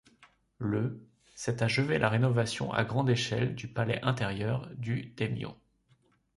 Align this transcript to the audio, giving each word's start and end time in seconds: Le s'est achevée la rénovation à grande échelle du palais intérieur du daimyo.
Le 0.57 0.99
s'est 1.35 1.61
achevée 1.61 1.99
la 1.99 2.09
rénovation 2.09 2.73
à 2.73 2.83
grande 2.83 3.07
échelle 3.07 3.53
du 3.53 3.67
palais 3.67 4.01
intérieur 4.03 4.67
du 4.77 5.13
daimyo. 5.15 5.51